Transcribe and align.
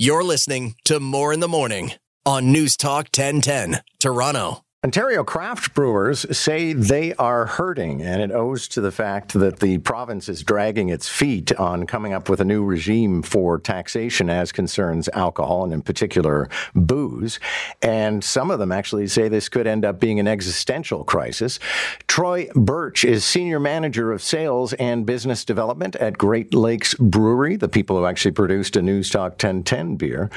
You're 0.00 0.22
listening 0.22 0.76
to 0.84 1.00
More 1.00 1.32
in 1.32 1.40
the 1.40 1.48
Morning 1.48 1.90
on 2.24 2.52
News 2.52 2.76
Talk 2.76 3.06
1010, 3.06 3.82
Toronto. 3.98 4.62
Ontario 4.84 5.24
craft 5.24 5.74
brewers 5.74 6.24
say 6.38 6.72
they 6.72 7.12
are 7.14 7.46
hurting, 7.46 8.00
and 8.00 8.22
it 8.22 8.30
owes 8.30 8.68
to 8.68 8.80
the 8.80 8.92
fact 8.92 9.32
that 9.32 9.58
the 9.58 9.78
province 9.78 10.28
is 10.28 10.44
dragging 10.44 10.88
its 10.88 11.08
feet 11.08 11.50
on 11.58 11.84
coming 11.84 12.12
up 12.12 12.28
with 12.28 12.40
a 12.40 12.44
new 12.44 12.62
regime 12.62 13.20
for 13.20 13.58
taxation 13.58 14.30
as 14.30 14.52
concerns 14.52 15.08
alcohol 15.14 15.64
and, 15.64 15.72
in 15.72 15.82
particular, 15.82 16.48
booze. 16.76 17.40
And 17.82 18.22
some 18.22 18.52
of 18.52 18.60
them 18.60 18.70
actually 18.70 19.08
say 19.08 19.26
this 19.26 19.48
could 19.48 19.66
end 19.66 19.84
up 19.84 19.98
being 19.98 20.20
an 20.20 20.28
existential 20.28 21.02
crisis. 21.02 21.58
Troy 22.06 22.48
Burtch 22.54 23.04
is 23.04 23.24
senior 23.24 23.58
manager 23.58 24.12
of 24.12 24.22
sales 24.22 24.74
and 24.74 25.04
business 25.04 25.44
development 25.44 25.96
at 25.96 26.16
Great 26.16 26.54
Lakes 26.54 26.94
Brewery, 26.94 27.56
the 27.56 27.68
people 27.68 27.96
who 27.96 28.06
actually 28.06 28.30
produced 28.30 28.76
a 28.76 28.82
News 28.82 29.10
Talk 29.10 29.32
1010 29.32 29.96
beer. 29.96 30.30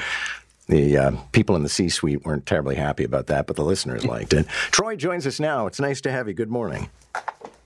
The 0.68 0.96
uh, 0.96 1.10
people 1.32 1.56
in 1.56 1.62
the 1.62 1.68
C 1.68 1.88
suite 1.88 2.24
weren't 2.24 2.46
terribly 2.46 2.76
happy 2.76 3.04
about 3.04 3.26
that, 3.26 3.46
but 3.46 3.56
the 3.56 3.64
listeners 3.64 4.04
liked 4.04 4.32
it. 4.32 4.46
Troy 4.70 4.96
joins 4.96 5.26
us 5.26 5.40
now. 5.40 5.66
It's 5.66 5.80
nice 5.80 6.00
to 6.02 6.12
have 6.12 6.28
you. 6.28 6.34
Good 6.34 6.50
morning. 6.50 6.88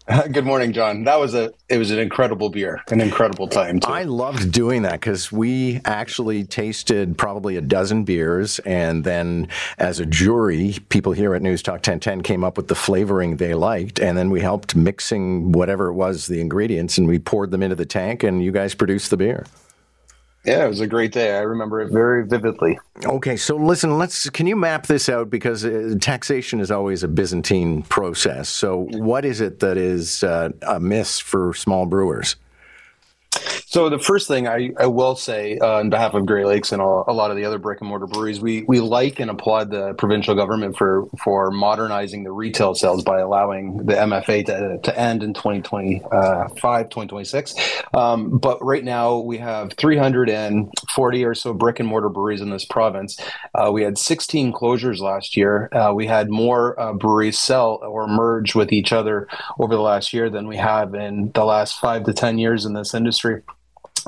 Good 0.32 0.44
morning, 0.44 0.72
John. 0.72 1.02
That 1.02 1.18
was 1.18 1.34
a 1.34 1.52
it 1.68 1.78
was 1.78 1.90
an 1.90 1.98
incredible 1.98 2.48
beer, 2.48 2.80
an 2.90 3.00
incredible 3.00 3.48
time. 3.48 3.80
Too. 3.80 3.90
I 3.90 4.04
loved 4.04 4.52
doing 4.52 4.82
that 4.82 5.00
because 5.00 5.32
we 5.32 5.80
actually 5.84 6.44
tasted 6.44 7.18
probably 7.18 7.56
a 7.56 7.60
dozen 7.60 8.04
beers, 8.04 8.60
and 8.60 9.02
then 9.02 9.48
as 9.78 9.98
a 9.98 10.06
jury, 10.06 10.76
people 10.90 11.10
here 11.12 11.34
at 11.34 11.42
News 11.42 11.60
Talk 11.60 11.76
1010 11.76 12.22
came 12.22 12.44
up 12.44 12.56
with 12.56 12.68
the 12.68 12.76
flavoring 12.76 13.38
they 13.38 13.54
liked, 13.54 13.98
and 13.98 14.16
then 14.16 14.30
we 14.30 14.40
helped 14.40 14.76
mixing 14.76 15.50
whatever 15.50 15.88
it 15.88 15.94
was, 15.94 16.28
the 16.28 16.40
ingredients, 16.40 16.98
and 16.98 17.08
we 17.08 17.18
poured 17.18 17.50
them 17.50 17.62
into 17.62 17.74
the 17.74 17.86
tank, 17.86 18.22
and 18.22 18.44
you 18.44 18.52
guys 18.52 18.76
produced 18.76 19.10
the 19.10 19.16
beer. 19.16 19.44
Yeah, 20.46 20.64
it 20.64 20.68
was 20.68 20.80
a 20.80 20.86
great 20.86 21.10
day. 21.10 21.36
I 21.36 21.40
remember 21.40 21.80
it 21.80 21.90
very 21.90 22.24
vividly. 22.24 22.78
Okay, 23.04 23.36
so 23.36 23.56
listen, 23.56 23.98
let's 23.98 24.30
can 24.30 24.46
you 24.46 24.54
map 24.54 24.86
this 24.86 25.08
out 25.08 25.28
because 25.28 25.64
uh, 25.64 25.96
taxation 26.00 26.60
is 26.60 26.70
always 26.70 27.02
a 27.02 27.08
Byzantine 27.08 27.82
process. 27.82 28.48
So, 28.48 28.86
what 28.92 29.24
is 29.24 29.40
it 29.40 29.58
that 29.58 29.76
is 29.76 30.22
uh, 30.22 30.50
a 30.62 30.78
miss 30.78 31.18
for 31.18 31.52
small 31.52 31.84
brewers? 31.84 32.36
So 33.76 33.90
the 33.90 33.98
first 33.98 34.26
thing 34.26 34.48
I, 34.48 34.70
I 34.78 34.86
will 34.86 35.16
say 35.16 35.58
uh, 35.58 35.80
on 35.80 35.90
behalf 35.90 36.14
of 36.14 36.24
Great 36.24 36.46
Lakes 36.46 36.72
and 36.72 36.80
a 36.80 36.86
lot 36.86 37.30
of 37.30 37.36
the 37.36 37.44
other 37.44 37.58
brick 37.58 37.82
and 37.82 37.90
mortar 37.90 38.06
breweries, 38.06 38.40
we 38.40 38.62
we 38.62 38.80
like 38.80 39.20
and 39.20 39.30
applaud 39.30 39.70
the 39.70 39.92
provincial 39.92 40.34
government 40.34 40.78
for 40.78 41.04
for 41.22 41.50
modernizing 41.50 42.24
the 42.24 42.32
retail 42.32 42.74
sales 42.74 43.04
by 43.04 43.20
allowing 43.20 43.76
the 43.84 43.92
MFA 43.92 44.46
to, 44.46 44.78
to 44.78 44.98
end 44.98 45.22
in 45.22 45.34
2025, 45.34 46.54
2026. 46.88 47.82
Um, 47.92 48.38
but 48.38 48.64
right 48.64 48.82
now 48.82 49.18
we 49.18 49.36
have 49.36 49.74
340 49.74 51.24
or 51.26 51.34
so 51.34 51.52
brick 51.52 51.78
and 51.78 51.86
mortar 51.86 52.08
breweries 52.08 52.40
in 52.40 52.48
this 52.48 52.64
province. 52.64 53.20
Uh, 53.54 53.70
we 53.70 53.82
had 53.82 53.98
16 53.98 54.54
closures 54.54 55.00
last 55.00 55.36
year. 55.36 55.68
Uh, 55.74 55.92
we 55.92 56.06
had 56.06 56.30
more 56.30 56.80
uh, 56.80 56.94
breweries 56.94 57.38
sell 57.38 57.78
or 57.82 58.08
merge 58.08 58.54
with 58.54 58.72
each 58.72 58.90
other 58.90 59.28
over 59.58 59.74
the 59.74 59.82
last 59.82 60.14
year 60.14 60.30
than 60.30 60.48
we 60.48 60.56
have 60.56 60.94
in 60.94 61.30
the 61.32 61.44
last 61.44 61.78
five 61.78 62.04
to 62.04 62.14
10 62.14 62.38
years 62.38 62.64
in 62.64 62.72
this 62.72 62.94
industry 62.94 63.42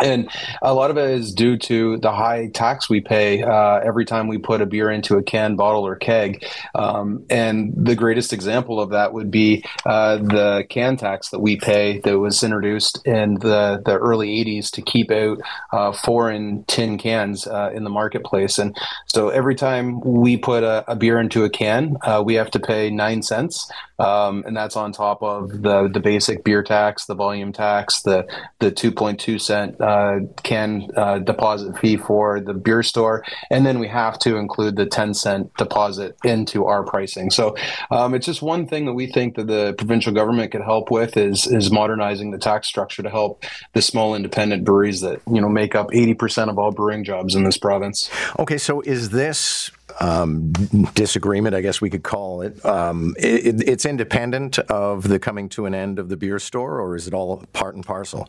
and 0.03 0.31
a 0.63 0.75
lot 0.75 0.91
of 0.91 0.99
it 0.99 1.11
is 1.11 1.33
due 1.33 1.57
to 1.59 1.99
the 1.99 2.13
high 2.13 2.49
tax 2.49 2.89
we 2.89 3.01
pay 3.01 3.43
uh, 3.43 3.81
every 3.85 4.05
time 4.05 4.29
we 4.29 4.39
put 4.39 4.61
a 4.61 4.67
beer 4.67 4.91
into 4.91 5.17
a 5.17 5.23
can, 5.23 5.57
bottle, 5.57 5.87
or 5.87 5.97
keg. 5.97 6.45
Um, 6.75 7.25
and 7.31 7.73
the 7.77 7.95
greatest 7.95 8.33
example 8.33 8.81
of 8.81 8.91
that 8.91 9.13
would 9.13 9.31
be 9.31 9.65
uh, 9.87 10.17
the 10.17 10.65
can 10.69 10.97
tax 10.97 11.31
that 11.31 11.41
we 11.41 11.57
pay 11.57 11.99
that 12.01 12.19
was 12.19 12.43
introduced 12.43 13.07
in 13.07 13.35
the, 13.35 13.83
the 13.85 13.97
early 13.99 14.45
80s 14.45 14.71
to 14.73 14.83
keep 14.83 15.11
out 15.11 15.39
uh, 15.73 15.93
foreign 15.93 16.65
tin 16.65 16.99
cans 16.99 17.47
uh, 17.47 17.71
in 17.75 17.85
the 17.85 17.91
marketplace. 17.91 18.59
And 18.59 18.77
so 19.07 19.29
every 19.29 19.55
time 19.55 20.01
we 20.01 20.37
put 20.37 20.63
a, 20.63 20.85
a 20.91 20.97
beer 20.97 21.19
into 21.19 21.45
a 21.45 21.51
can, 21.51 21.97
uh, 22.03 22.23
we 22.25 22.35
have 22.35 22.51
to 22.53 22.61
pay 22.61 22.91
nine 22.91 23.23
cents. 23.23 23.71
Um, 23.99 24.45
and 24.47 24.57
that's 24.57 24.77
on 24.77 24.93
top 24.93 25.23
of 25.23 25.63
the, 25.63 25.89
the 25.93 25.99
basic 25.99 26.45
beer 26.45 26.63
tax, 26.63 27.07
the 27.07 27.17
volume 27.17 27.53
tax, 27.53 28.03
the, 28.03 28.27
the 28.61 28.71
2.2 28.71 29.41
cent 29.41 29.81
uh, 29.89 30.21
can 30.43 30.87
uh, 30.97 31.19
deposit 31.19 31.79
fee 31.79 31.97
for 31.97 32.41
the 32.41 32.53
beer 32.53 32.83
store, 32.83 33.25
and 33.51 33.65
then 33.65 33.79
we 33.79 33.89
have 33.89 34.19
to 34.19 34.37
include 34.37 34.77
the 34.77 34.85
10 34.85 35.15
cent 35.15 35.51
deposit 35.57 36.15
into 36.25 36.67
our 36.67 36.85
pricing. 36.85 37.31
So 37.31 37.57
um, 37.91 38.13
it's 38.13 38.27
just 38.27 38.43
one 38.43 38.67
thing 38.67 38.85
that 38.85 38.93
we 38.93 39.07
think 39.07 39.37
that 39.37 39.47
the 39.47 39.73
provincial 39.79 40.13
government 40.13 40.53
could 40.53 40.61
help 40.61 40.91
with 40.91 41.17
is 41.17 41.47
is 41.47 41.73
modernizing 41.73 42.33
the 42.33 42.39
tax 42.39 42.69
structure 42.69 43.03
to 43.03 43.09
help 43.09 43.45
the 43.73 43.81
small 43.81 44.15
independent 44.15 44.65
breweries 44.65 45.01
that 45.01 45.23
you 45.27 45.41
know 45.41 45.49
make 45.49 45.75
up 45.75 45.89
80% 45.89 46.51
of 46.51 46.59
all 46.59 46.71
brewing 46.71 47.03
jobs 47.03 47.35
in 47.35 47.45
this 47.45 47.57
province. 47.57 48.11
Okay, 48.39 48.59
so 48.59 48.83
is 48.83 49.09
this 49.09 49.71
um, 50.01 50.53
disagreement, 50.95 51.55
I 51.55 51.63
guess 51.63 51.81
we 51.81 51.89
could 51.89 52.03
call 52.03 52.43
it. 52.43 52.63
Um, 52.63 53.15
it. 53.19 53.67
It's 53.67 53.87
independent 53.87 54.59
of 54.59 55.09
the 55.09 55.19
coming 55.19 55.49
to 55.51 55.65
an 55.65 55.75
end 55.75 55.99
of 55.99 56.11
the 56.11 56.19
beer 56.19 56.39
store, 56.39 56.79
or 56.79 56.95
is 56.95 57.07
it 57.07 57.15
all 57.15 57.43
part 57.55 57.75
and 57.75 57.87
parcel? 57.87 58.29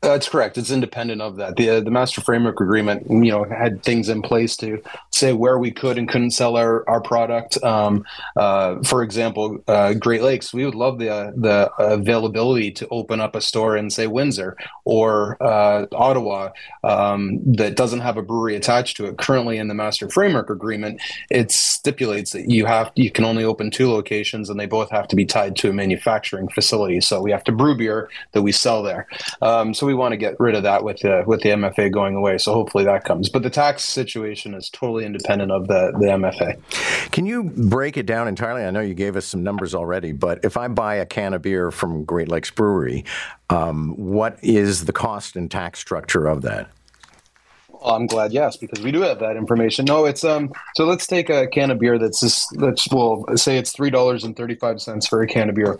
That's 0.00 0.28
correct. 0.28 0.56
It's 0.56 0.70
independent 0.70 1.20
of 1.20 1.36
that. 1.36 1.56
the 1.56 1.80
The 1.80 1.90
master 1.90 2.20
framework 2.20 2.60
agreement, 2.60 3.10
you 3.10 3.32
know, 3.32 3.44
had 3.44 3.82
things 3.82 4.08
in 4.08 4.22
place 4.22 4.56
to 4.58 4.80
say 5.10 5.32
where 5.32 5.58
we 5.58 5.72
could 5.72 5.98
and 5.98 6.08
couldn't 6.08 6.30
sell 6.30 6.56
our 6.56 6.88
our 6.88 7.00
product. 7.00 7.62
Um, 7.64 8.04
uh, 8.36 8.76
for 8.84 9.02
example, 9.02 9.58
uh, 9.66 9.94
Great 9.94 10.22
Lakes, 10.22 10.54
we 10.54 10.64
would 10.64 10.76
love 10.76 11.00
the 11.00 11.12
uh, 11.12 11.32
the 11.34 11.72
availability 11.80 12.70
to 12.72 12.86
open 12.92 13.20
up 13.20 13.34
a 13.34 13.40
store 13.40 13.76
in 13.76 13.90
say 13.90 14.06
Windsor 14.06 14.56
or 14.84 15.36
uh, 15.42 15.86
Ottawa 15.92 16.50
um, 16.84 17.40
that 17.54 17.74
doesn't 17.74 18.00
have 18.00 18.16
a 18.16 18.22
brewery 18.22 18.54
attached 18.54 18.96
to 18.98 19.06
it. 19.06 19.18
Currently, 19.18 19.58
in 19.58 19.66
the 19.66 19.74
master 19.74 20.08
framework 20.08 20.48
agreement, 20.48 21.00
it 21.28 21.50
stipulates 21.88 22.32
that 22.32 22.50
you 22.50 22.66
have 22.66 22.92
you 22.96 23.10
can 23.10 23.24
only 23.24 23.44
open 23.44 23.70
two 23.70 23.90
locations, 23.90 24.50
and 24.50 24.60
they 24.60 24.66
both 24.66 24.90
have 24.90 25.08
to 25.08 25.16
be 25.16 25.24
tied 25.24 25.56
to 25.56 25.70
a 25.70 25.72
manufacturing 25.72 26.46
facility. 26.48 27.00
So 27.00 27.22
we 27.22 27.30
have 27.30 27.44
to 27.44 27.52
brew 27.52 27.76
beer 27.76 28.10
that 28.32 28.42
we 28.42 28.52
sell 28.52 28.82
there. 28.82 29.06
Um, 29.40 29.72
so 29.72 29.86
we 29.86 29.94
want 29.94 30.12
to 30.12 30.18
get 30.18 30.38
rid 30.38 30.54
of 30.54 30.62
that 30.64 30.84
with 30.84 30.98
the 31.00 31.24
with 31.26 31.40
the 31.40 31.50
MFA 31.50 31.90
going 31.90 32.14
away. 32.14 32.36
So 32.36 32.52
hopefully 32.52 32.84
that 32.84 33.04
comes. 33.04 33.30
But 33.30 33.42
the 33.42 33.50
tax 33.50 33.84
situation 33.84 34.52
is 34.52 34.68
totally 34.68 35.06
independent 35.06 35.50
of 35.50 35.66
the 35.68 35.92
the 35.98 36.06
MFA. 36.06 37.10
Can 37.10 37.24
you 37.24 37.44
break 37.44 37.96
it 37.96 38.04
down 38.04 38.28
entirely? 38.28 38.64
I 38.64 38.70
know 38.70 38.80
you 38.80 38.94
gave 38.94 39.16
us 39.16 39.24
some 39.24 39.42
numbers 39.42 39.74
already, 39.74 40.12
but 40.12 40.44
if 40.44 40.58
I 40.58 40.68
buy 40.68 40.96
a 40.96 41.06
can 41.06 41.32
of 41.32 41.40
beer 41.40 41.70
from 41.70 42.04
Great 42.04 42.28
Lakes 42.28 42.50
Brewery, 42.50 43.06
um, 43.48 43.94
what 43.96 44.38
is 44.42 44.84
the 44.84 44.92
cost 44.92 45.36
and 45.36 45.50
tax 45.50 45.78
structure 45.78 46.26
of 46.26 46.42
that? 46.42 46.68
I'm 47.84 48.06
glad 48.06 48.32
yes 48.32 48.56
because 48.56 48.82
we 48.82 48.92
do 48.92 49.00
have 49.02 49.20
that 49.20 49.36
information. 49.36 49.84
No, 49.84 50.04
it's 50.04 50.24
um. 50.24 50.52
So 50.74 50.84
let's 50.84 51.06
take 51.06 51.30
a 51.30 51.46
can 51.46 51.70
of 51.70 51.78
beer 51.78 51.98
that's 51.98 52.20
just 52.20 52.56
let's 52.56 52.90
well 52.90 53.24
say 53.36 53.58
it's 53.58 53.72
three 53.72 53.90
dollars 53.90 54.24
and 54.24 54.36
thirty 54.36 54.54
five 54.54 54.80
cents 54.80 55.06
for 55.06 55.22
a 55.22 55.26
can 55.26 55.48
of 55.48 55.54
beer 55.54 55.78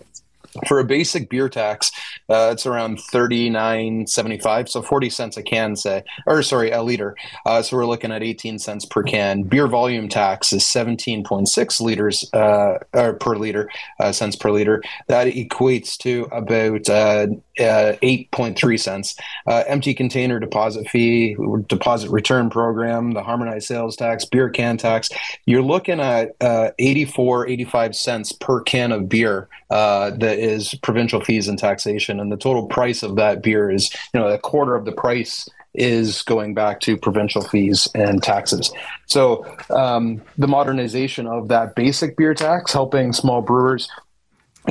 for 0.67 0.79
a 0.79 0.83
basic 0.83 1.29
beer 1.29 1.49
tax, 1.49 1.91
uh, 2.29 2.49
it's 2.51 2.65
around 2.65 2.99
thirty 3.01 3.49
nine 3.49 4.05
seventy 4.07 4.37
five, 4.37 4.69
so 4.69 4.81
forty 4.81 5.09
cents 5.09 5.37
a 5.37 5.43
can, 5.43 5.75
say, 5.75 6.03
or 6.27 6.43
sorry, 6.43 6.71
a 6.71 6.83
liter. 6.83 7.15
Uh, 7.45 7.61
so 7.61 7.75
we're 7.75 7.85
looking 7.85 8.11
at 8.11 8.21
eighteen 8.21 8.59
cents 8.59 8.85
per 8.85 9.03
can. 9.03 9.43
Beer 9.43 9.67
volume 9.67 10.07
tax 10.07 10.53
is 10.53 10.65
seventeen 10.65 11.23
point 11.23 11.47
six 11.47 11.81
liters 11.81 12.29
uh, 12.33 12.77
per 12.93 13.35
liter, 13.35 13.69
uh, 13.99 14.11
cents 14.11 14.35
per 14.35 14.51
liter. 14.51 14.83
That 15.07 15.27
equates 15.27 15.97
to 15.99 16.27
about 16.31 16.89
uh, 16.89 17.27
uh, 17.59 17.93
eight 18.01 18.29
point 18.31 18.57
three 18.57 18.77
cents. 18.77 19.15
empty 19.47 19.93
container 19.93 20.39
deposit 20.39 20.87
fee, 20.89 21.35
deposit 21.67 22.09
return 22.11 22.49
program, 22.49 23.11
the 23.11 23.23
harmonized 23.23 23.67
sales 23.67 23.95
tax, 23.95 24.25
beer 24.25 24.49
can 24.49 24.77
tax. 24.77 25.09
You're 25.45 25.63
looking 25.63 25.99
at 25.99 26.35
84, 26.41 27.47
85 27.47 27.95
cents 27.95 28.31
per 28.31 28.61
can 28.61 28.91
of 28.91 29.09
beer 29.09 29.47
that 29.69 30.37
is 30.39 30.75
provincial 30.75 31.21
fees 31.21 31.47
and 31.47 31.57
taxation, 31.57 32.18
and 32.19 32.31
the 32.31 32.37
total 32.37 32.67
price 32.67 33.03
of 33.03 33.15
that 33.15 33.41
beer 33.41 33.69
is 33.69 33.91
you 34.13 34.19
know 34.19 34.27
a 34.27 34.37
quarter 34.37 34.75
of 34.75 34.85
the 34.85 34.91
price 34.91 35.47
is 35.73 36.21
going 36.23 36.53
back 36.53 36.79
to 36.81 36.97
provincial 36.97 37.41
fees 37.41 37.87
and 37.93 38.23
taxes. 38.23 38.71
So 39.05 39.45
um, 39.69 40.21
the 40.37 40.47
modernization 40.47 41.27
of 41.27 41.47
that 41.49 41.75
basic 41.75 42.17
beer 42.17 42.33
tax, 42.33 42.73
helping 42.73 43.13
small 43.13 43.41
brewers 43.41 43.89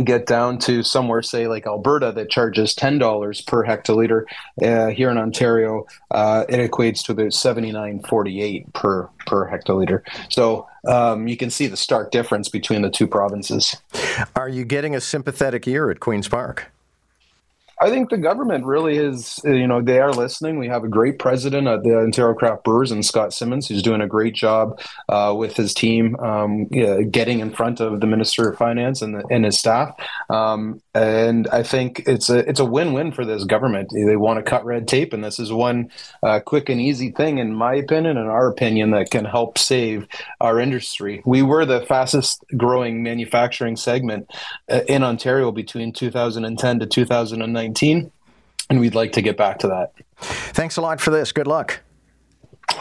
get 0.05 0.27
down 0.27 0.59
to 0.59 0.83
somewhere, 0.83 1.23
say 1.23 1.49
like 1.49 1.67
Alberta, 1.67 2.13
that 2.13 2.31
charges 2.31 2.75
ten 2.75 2.99
dollars 2.99 3.41
per 3.41 3.65
hectoliter. 3.65 4.25
Uh, 4.63 4.89
here 4.89 5.11
in 5.11 5.19
Ontario, 5.19 5.87
uh, 6.11 6.45
it 6.49 6.71
equates 6.71 7.05
to 7.05 7.13
about 7.13 7.33
seventy 7.33 7.73
nine 7.73 8.01
forty 8.01 8.43
eight 8.43 8.73
per 8.75 9.09
per 9.27 9.51
hectoliter. 9.51 10.03
So 10.31 10.69
um, 10.87 11.29
you 11.29 11.37
can 11.37 11.51
see 11.51 11.67
the 11.67 11.77
stark 11.77 12.11
difference 12.11 12.49
between 12.49 12.83
the 12.83 12.91
two 12.91 13.07
provinces. 13.07 13.77
Are 14.37 14.49
you 14.49 14.65
getting 14.65 14.95
a 14.95 15.01
sympathetic 15.01 15.67
ear 15.67 15.91
at 15.91 16.01
Queens 16.01 16.29
Park? 16.29 16.71
I 17.81 17.91
think 17.91 18.11
the 18.11 18.19
government 18.19 18.65
really 18.65 18.97
is, 18.97 19.41
you 19.45 19.67
know, 19.67 19.81
they 19.81 20.01
are 20.01 20.13
listening. 20.13 20.59
We 20.59 20.69
have 20.69 20.85
a 20.85 20.89
great 20.89 21.19
president 21.19 21.69
at 21.69 21.85
the 21.85 21.97
Ontario 21.97 22.35
Craft 22.35 22.65
Brewers 22.65 22.91
and 22.91 23.05
Scott 23.05 23.33
Simmons, 23.33 23.69
who's 23.69 23.83
doing 23.83 24.01
a 24.01 24.07
great 24.07 24.35
job 24.35 24.81
uh, 25.09 25.35
with 25.37 25.57
his 25.57 25.75
team, 25.75 26.17
um, 26.17 26.67
yeah, 26.71 27.03
getting 27.03 27.41
in 27.41 27.51
front 27.53 27.81
of 27.81 28.01
the 28.01 28.07
Minister 28.07 28.51
of 28.51 28.59
Finance 28.59 29.03
and, 29.03 29.15
the, 29.15 29.25
and 29.31 29.45
his 29.45 29.59
staff. 29.59 29.95
Um, 30.29 30.83
and 30.95 31.47
I 31.49 31.63
think 31.63 32.03
it's 32.07 32.29
a 32.29 32.39
it's 32.39 32.61
a 32.61 32.65
win 32.65 32.93
win 32.93 33.13
for 33.13 33.25
this 33.25 33.45
government. 33.45 33.91
They 33.93 34.17
want 34.17 34.39
to 34.39 34.49
cut 34.49 34.65
red 34.65 34.89
tape, 34.89 35.13
and 35.13 35.23
this 35.23 35.39
is 35.39 35.53
one 35.53 35.91
uh, 36.23 36.41
quick 36.41 36.69
and 36.69 36.81
easy 36.81 37.11
thing, 37.13 37.39
in 37.39 37.55
my 37.55 37.75
opinion 37.75 38.17
and 38.17 38.29
our 38.29 38.49
opinion, 38.49 38.91
that 38.91 39.11
can 39.11 39.25
help 39.25 39.59
save 39.59 40.09
our 40.41 40.59
industry. 40.59 41.23
We 41.25 41.43
were 41.43 41.65
the 41.65 41.83
fastest 41.87 42.45
growing 42.57 43.03
manufacturing 43.03 43.77
segment 43.77 44.31
uh, 44.69 44.81
in 44.89 45.05
Ontario 45.05 45.53
between 45.53 45.93
2010 45.93 46.81
to 46.81 46.87
2019, 46.87 47.68
and 48.71 48.81
we'd 48.81 48.95
like 48.95 49.13
to 49.13 49.23
get 49.23 49.37
back 49.37 49.59
to 49.61 49.69
that. 49.69 49.93
Thanks 50.19 50.77
a 50.77 50.81
lot 50.81 51.01
for 51.01 51.11
this. 51.11 51.33
Good 51.33 51.47
luck. 51.47 51.81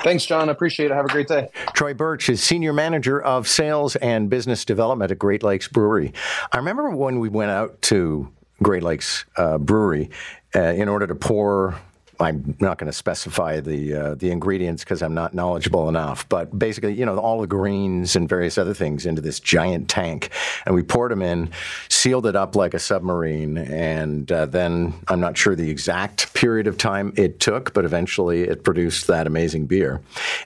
Thanks, 0.03 0.25
John. 0.25 0.49
I 0.49 0.51
appreciate 0.51 0.91
it. 0.91 0.93
Have 0.93 1.05
a 1.05 1.09
great 1.09 1.27
day. 1.27 1.49
Troy 1.73 1.93
Burtch 1.93 2.29
is 2.29 2.43
Senior 2.43 2.73
Manager 2.73 3.21
of 3.21 3.47
Sales 3.47 3.95
and 3.97 4.29
Business 4.29 4.65
Development 4.65 5.11
at 5.11 5.17
Great 5.17 5.43
Lakes 5.43 5.67
Brewery. 5.67 6.13
I 6.51 6.57
remember 6.57 6.89
when 6.89 7.19
we 7.19 7.29
went 7.29 7.51
out 7.51 7.81
to 7.83 8.31
Great 8.61 8.83
Lakes 8.83 9.25
uh, 9.37 9.57
Brewery 9.57 10.09
uh, 10.55 10.59
in 10.59 10.89
order 10.89 11.07
to 11.07 11.15
pour 11.15 11.79
I'm 12.19 12.55
not 12.59 12.77
going 12.77 12.87
to 12.87 12.97
specify 12.97 13.59
the 13.59 13.93
uh, 13.93 14.15
the 14.15 14.31
ingredients 14.31 14.83
because 14.83 15.01
I'm 15.01 15.13
not 15.13 15.33
knowledgeable 15.33 15.89
enough. 15.89 16.27
But 16.29 16.57
basically, 16.57 16.93
you 16.93 17.05
know, 17.05 17.17
all 17.17 17.41
the 17.41 17.47
greens 17.47 18.15
and 18.15 18.27
various 18.27 18.57
other 18.57 18.73
things 18.73 19.05
into 19.05 19.21
this 19.21 19.39
giant 19.39 19.89
tank, 19.89 20.29
and 20.65 20.75
we 20.75 20.83
poured 20.83 21.11
them 21.11 21.21
in, 21.21 21.49
sealed 21.89 22.25
it 22.25 22.35
up 22.35 22.55
like 22.55 22.73
a 22.73 22.79
submarine, 22.79 23.57
and 23.57 24.31
uh, 24.31 24.45
then 24.45 24.93
I'm 25.07 25.19
not 25.19 25.37
sure 25.37 25.55
the 25.55 25.69
exact 25.69 26.33
period 26.33 26.67
of 26.67 26.77
time 26.77 27.13
it 27.15 27.39
took, 27.39 27.73
but 27.73 27.85
eventually 27.85 28.43
it 28.43 28.63
produced 28.63 29.07
that 29.07 29.27
amazing 29.27 29.67
beer. 29.67 30.01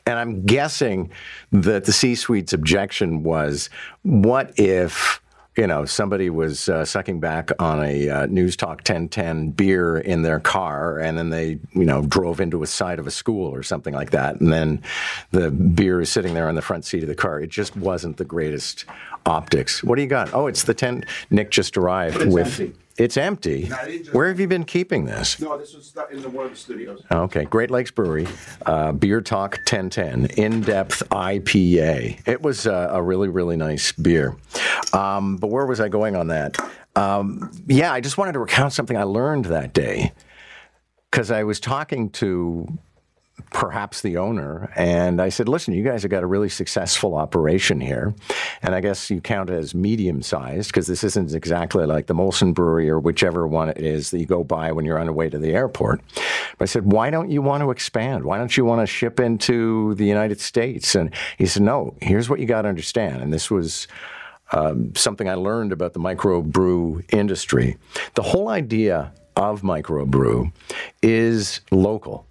And 0.06 0.20
I'm 0.20 0.46
guessing 0.46 1.12
that 1.52 1.86
the 1.86 1.94
C-suite's 1.94 2.54
objection 2.54 3.24
was, 3.24 3.70
what 4.04 4.58
if 4.58 5.22
you 5.62 5.68
know, 5.68 5.86
somebody 5.86 6.32
was 6.32 6.70
uh, 6.70 6.84
sucking 6.84 7.20
back 7.20 7.52
on 7.60 7.86
a 7.86 8.10
uh, 8.10 8.26
News 8.26 8.56
Talk 8.56 8.78
1010 8.78 9.52
beer 9.52 10.00
in 10.00 10.24
their 10.24 10.40
car, 10.40 10.98
and 10.98 11.16
then 11.16 11.30
they, 11.30 11.60
you 11.74 11.86
know, 11.86 12.02
drove 12.02 12.42
into 12.42 12.64
a 12.64 12.68
side 12.68 12.98
of 12.98 13.06
a 13.06 13.12
school 13.12 13.54
or 13.54 13.62
something 13.62 13.94
like 13.94 14.10
that, 14.10 14.42
and 14.42 14.52
then 14.52 14.82
the 15.30 15.52
beer 15.52 16.02
is 16.02 16.12
sitting 16.12 16.34
there 16.34 16.50
on 16.50 16.56
the 16.56 16.64
front 16.64 16.84
seat 16.84 17.04
of 17.04 17.10
the 17.10 17.14
car. 17.14 17.40
It 17.40 17.52
just 17.52 17.78
wasn't 17.78 18.18
the 18.18 18.26
greatest 18.26 18.86
optics. 19.28 19.84
What 19.84 19.98
do 19.98 20.02
you 20.02 20.08
got? 20.08 20.34
Oh, 20.34 20.48
it's 20.48 20.64
the 20.64 20.74
10. 20.74 21.06
Nick 21.30 21.52
just 21.52 21.78
arrived 21.78 22.26
with. 22.26 22.60
Empty. 22.60 22.74
It's 22.98 23.18
empty. 23.18 23.68
No, 23.70 23.78
Where 24.12 24.28
have 24.28 24.40
you 24.40 24.48
been 24.48 24.66
keeping 24.66 25.06
this? 25.06 25.40
No, 25.40 25.58
this 25.58 25.74
was 25.74 25.94
in 26.12 26.22
the, 26.22 26.30
one 26.30 26.46
of 26.46 26.52
the 26.52 26.58
studios. 26.58 27.02
Okay, 27.12 27.46
Great 27.46 27.72
Lakes 27.72 27.90
Brewery, 27.90 28.28
uh, 28.66 28.92
Beer 28.92 29.22
Talk 29.22 29.54
1010, 29.60 30.26
in 30.38 30.62
depth 30.62 31.02
IPA. 31.10 32.28
It 32.28 32.42
was 32.42 32.68
uh, 32.68 32.90
a 32.92 33.02
really, 33.02 33.30
really 33.30 33.56
nice 33.56 33.92
beer. 33.92 34.36
Um, 34.94 35.38
but 35.38 35.50
where 35.50 35.66
was 35.66 35.80
I 35.80 35.90
going 35.90 36.16
on 36.16 36.28
that? 36.28 36.58
Um, 36.96 37.52
yeah, 37.68 37.94
I 37.94 38.02
just 38.02 38.18
wanted 38.18 38.34
to 38.34 38.40
recount 38.40 38.74
something 38.74 38.98
I 38.98 39.04
learned 39.04 39.46
that 39.46 39.74
day 39.74 40.12
because 41.10 41.32
I 41.32 41.44
was 41.44 41.60
talking 41.60 42.10
to 42.12 42.68
perhaps 43.50 44.02
the 44.02 44.18
owner. 44.18 44.72
And 44.76 45.22
I 45.22 45.30
said, 45.30 45.50
listen, 45.50 45.74
you 45.74 45.84
guys 45.84 46.04
have 46.04 46.12
got 46.12 46.24
a 46.24 46.28
really 46.28 46.50
successful 46.50 47.16
operation 47.16 47.82
here. 47.82 48.14
And 48.62 48.76
I 48.76 48.82
guess 48.82 49.10
you 49.10 49.20
count 49.20 49.50
it 49.50 49.56
as 49.56 49.74
medium 49.74 50.22
sized 50.22 50.70
because 50.70 50.88
this 50.88 51.04
isn't 51.04 51.34
exactly 51.34 51.86
like 51.86 52.08
the 52.08 52.14
Molson 52.14 52.54
Brewery 52.54 52.90
or 52.90 53.00
whichever 53.00 53.48
one 53.48 53.70
it 53.70 53.80
is 53.80 54.12
that 54.12 54.20
you 54.20 54.26
go 54.26 54.44
by 54.44 54.72
when 54.72 54.86
you're 54.86 55.00
on 55.00 55.08
the 55.08 55.14
way 55.14 55.30
to 55.30 55.40
the 55.40 55.54
airport. 55.54 56.02
But 56.58 56.64
I 56.64 56.66
said, 56.66 56.92
why 56.92 57.10
don't 57.10 57.32
you 57.32 57.42
want 57.42 57.64
to 57.64 57.72
expand? 57.72 58.26
Why 58.26 58.38
don't 58.38 58.56
you 58.56 58.66
want 58.66 58.82
to 58.82 58.88
ship 58.88 59.20
into 59.20 59.96
the 59.96 60.06
United 60.06 60.40
States? 60.40 60.96
And 60.96 61.14
he 61.38 61.46
said, 61.46 61.64
no, 61.64 61.96
here's 62.02 62.30
what 62.30 62.40
you 62.40 62.46
got 62.46 62.64
to 62.64 62.70
understand. 62.70 63.22
And 63.22 63.34
this 63.34 63.50
was. 63.50 63.88
Um, 64.52 64.94
something 64.96 65.30
I 65.30 65.36
learned 65.36 65.72
about 65.72 65.94
the 65.94 66.00
microbrew 66.00 67.14
industry. 67.14 67.78
The 68.16 68.22
whole 68.22 68.50
idea 68.50 69.14
of 69.36 69.62
microbrew 69.62 70.52
is 71.02 71.62
local. 71.72 72.28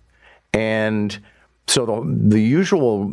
And 0.52 1.19
so 1.67 1.87
the, 1.87 2.28
the 2.37 2.40
usual 2.40 3.12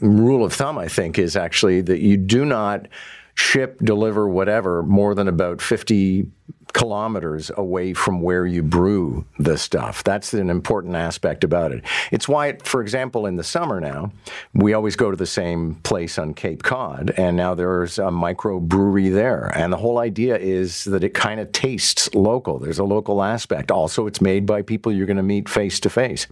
rule 0.00 0.44
of 0.44 0.52
thumb, 0.52 0.78
I 0.78 0.88
think, 0.88 1.18
is 1.18 1.36
actually 1.36 1.80
that 1.82 2.00
you 2.00 2.16
do 2.16 2.44
not 2.44 2.86
ship, 3.34 3.78
deliver, 3.82 4.28
whatever, 4.28 4.82
more 4.82 5.14
than 5.14 5.28
about 5.28 5.60
50 5.60 6.26
kilometers 6.74 7.50
away 7.56 7.94
from 7.94 8.20
where 8.20 8.44
you 8.46 8.62
brew 8.62 9.24
the 9.38 9.56
stuff. 9.56 10.04
That's 10.04 10.34
an 10.34 10.50
important 10.50 10.96
aspect 10.96 11.42
about 11.42 11.72
it. 11.72 11.82
It's 12.10 12.28
why, 12.28 12.58
for 12.64 12.82
example, 12.82 13.26
in 13.26 13.36
the 13.36 13.44
summer 13.44 13.80
now, 13.80 14.12
we 14.52 14.74
always 14.74 14.96
go 14.96 15.10
to 15.10 15.16
the 15.16 15.24
same 15.24 15.76
place 15.76 16.18
on 16.18 16.34
Cape 16.34 16.62
Cod, 16.62 17.14
and 17.16 17.36
now 17.36 17.54
there's 17.54 17.98
a 17.98 18.10
microbrewery 18.10 19.14
there. 19.14 19.50
And 19.54 19.72
the 19.72 19.78
whole 19.78 19.98
idea 19.98 20.36
is 20.36 20.84
that 20.84 21.02
it 21.02 21.14
kind 21.14 21.40
of 21.40 21.50
tastes 21.52 22.12
local. 22.14 22.58
There's 22.58 22.80
a 22.80 22.84
local 22.84 23.22
aspect. 23.22 23.70
Also, 23.70 24.06
it's 24.06 24.20
made 24.20 24.44
by 24.44 24.60
people 24.60 24.92
you're 24.92 25.06
going 25.06 25.16
to 25.16 25.22
meet 25.22 25.48
face 25.48 25.80
to 25.80 25.88
face. 25.88 26.26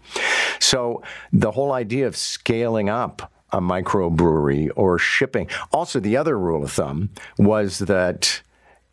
So 0.58 1.02
the 1.32 1.52
whole 1.52 1.72
idea 1.72 2.06
of 2.06 2.16
scaling 2.16 2.90
up 2.90 3.32
a 3.52 3.60
microbrewery 3.60 4.70
or 4.74 4.98
shipping. 4.98 5.48
Also, 5.72 6.00
the 6.00 6.16
other 6.16 6.38
rule 6.38 6.64
of 6.64 6.72
thumb 6.72 7.10
was 7.38 7.80
that 7.80 8.42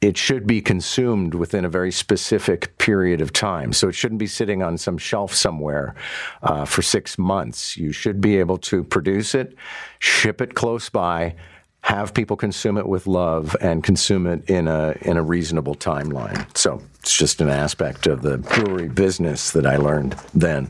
it 0.02 0.18
should 0.18 0.48
be 0.48 0.62
consumed 0.62 1.34
within 1.34 1.66
a 1.66 1.70
very 1.70 1.92
specific 1.92 2.78
period 2.78 3.20
of 3.20 3.34
time. 3.34 3.74
So 3.74 3.90
it 3.90 3.96
shouldn't 3.96 4.20
be 4.20 4.28
sitting 4.28 4.64
on 4.64 4.78
some 4.78 4.98
shelf 4.98 5.34
somewhere 5.34 5.96
uh, 6.42 6.66
for 6.66 6.82
six 6.82 7.18
months. 7.18 7.76
You 7.76 7.92
should 7.92 8.22
be 8.22 8.38
able 8.38 8.58
to 8.60 8.84
produce 8.84 9.36
it, 9.36 9.56
ship 10.00 10.40
it 10.40 10.56
close 10.56 10.90
by, 10.90 11.36
have 11.82 12.14
people 12.14 12.36
consume 12.36 12.78
it 12.78 12.88
with 12.88 13.08
love, 13.08 13.56
and 13.62 13.84
consume 13.84 14.28
it 14.28 14.50
in 14.50 14.68
a 14.68 14.96
in 15.02 15.16
a 15.16 15.24
reasonable 15.24 15.76
timeline. 15.76 16.46
So 16.58 16.82
it's 17.00 17.18
just 17.18 17.40
an 17.40 17.50
aspect 17.50 18.06
of 18.06 18.22
the 18.22 18.38
brewery 18.38 18.90
business 18.90 19.52
that 19.52 19.66
I 19.66 19.78
learned 19.78 20.16
then. 20.34 20.70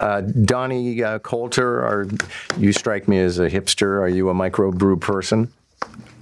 Uh, 0.00 0.22
Donnie 0.22 1.02
uh, 1.02 1.20
Coulter, 1.20 1.80
are, 1.80 2.08
you 2.56 2.72
strike 2.72 3.06
me 3.06 3.18
as 3.20 3.38
a 3.38 3.48
hipster. 3.48 4.00
Are 4.00 4.08
you 4.08 4.30
a 4.30 4.34
microbrew 4.34 5.00
person? 5.00 5.52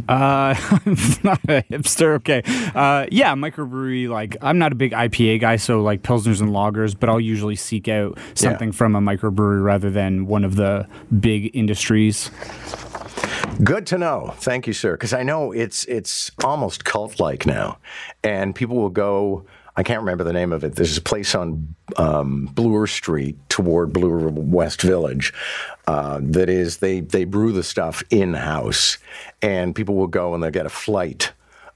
Uh, 0.08 0.54
I'm 0.86 0.96
not 1.24 1.40
a 1.44 1.62
hipster. 1.70 2.14
Okay. 2.16 2.42
Uh, 2.74 3.06
yeah, 3.10 3.34
microbrewery. 3.34 4.08
Like, 4.08 4.36
I'm 4.40 4.58
not 4.58 4.72
a 4.72 4.74
big 4.74 4.92
IPA 4.92 5.40
guy, 5.40 5.56
so 5.56 5.82
like 5.82 6.02
pilsners 6.02 6.40
and 6.40 6.50
lagers, 6.50 6.98
but 6.98 7.08
I'll 7.08 7.20
usually 7.20 7.56
seek 7.56 7.88
out 7.88 8.18
something 8.34 8.68
yeah. 8.68 8.74
from 8.74 8.94
a 8.94 9.00
microbrewery 9.00 9.62
rather 9.62 9.90
than 9.90 10.26
one 10.26 10.44
of 10.44 10.56
the 10.56 10.86
big 11.18 11.54
industries. 11.54 12.30
Good 13.64 13.86
to 13.86 13.98
know. 13.98 14.34
Thank 14.38 14.66
you, 14.66 14.72
sir. 14.72 14.92
Because 14.92 15.12
I 15.12 15.22
know 15.22 15.52
it's 15.52 15.84
it's 15.86 16.30
almost 16.44 16.84
cult 16.84 17.18
like 17.18 17.46
now, 17.46 17.78
and 18.22 18.54
people 18.54 18.76
will 18.76 18.90
go. 18.90 19.46
I 19.76 19.82
can't 19.82 20.00
remember 20.00 20.24
the 20.24 20.32
name 20.32 20.52
of 20.52 20.64
it. 20.64 20.74
There's 20.74 20.96
a 20.96 21.02
place 21.02 21.34
on 21.34 21.74
um, 21.96 22.46
Bloor 22.54 22.86
Street 22.86 23.36
toward 23.50 23.92
Bloor 23.92 24.28
West 24.30 24.80
Village 24.80 25.34
uh, 25.86 26.20
that 26.22 26.48
is 26.48 26.78
they 26.78 27.00
they 27.00 27.24
brew 27.24 27.52
the 27.52 27.62
stuff 27.62 28.02
in 28.10 28.34
house, 28.34 28.98
and 29.42 29.74
people 29.74 29.94
will 29.94 30.06
go 30.06 30.34
and 30.34 30.42
they'll 30.42 30.50
get 30.50 30.66
a 30.66 30.70
flight 30.70 31.32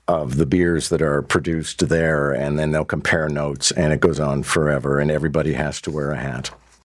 of 0.08 0.38
the 0.38 0.46
beers 0.46 0.88
that 0.88 1.02
are 1.02 1.22
produced 1.22 1.88
there, 1.88 2.32
and 2.32 2.58
then 2.58 2.72
they'll 2.72 2.84
compare 2.84 3.28
notes, 3.28 3.70
and 3.70 3.92
it 3.92 4.00
goes 4.00 4.18
on 4.18 4.42
forever, 4.42 4.98
and 4.98 5.10
everybody 5.10 5.52
has 5.52 5.80
to 5.82 5.90
wear 5.90 6.10
a 6.10 6.16
hat. 6.16 6.50